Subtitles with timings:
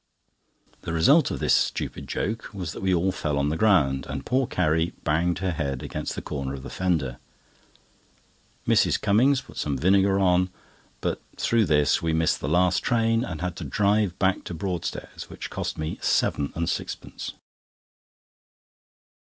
[0.81, 4.25] The result of this stupid joke was that we all fell on the ground, and
[4.25, 7.19] poor Carrie banged her head against the corner of the fender.
[8.67, 8.99] Mrs.
[8.99, 10.49] Cummings put some vinegar on;
[11.01, 15.29] but through this we missed the last train, and had to drive back to Broadstairs,
[15.29, 17.33] which cost me seven and sixpence.